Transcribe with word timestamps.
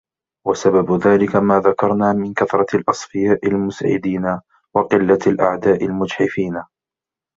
وَسَبَبُ 0.47 0.93
ذَلِكَ 1.07 1.35
مَا 1.35 1.59
ذَكَرْنَا 1.59 2.13
مِنْ 2.13 2.33
كَثْرَةِ 2.33 2.65
الْأَصْفِيَاءِ 2.73 3.45
الْمُسْعِدِينَ، 3.47 4.39
وَقِلَّةِ 4.75 5.19
الْأَعْدَاءِ 5.27 5.85
الْمُجْحِفِينَ 5.85 6.63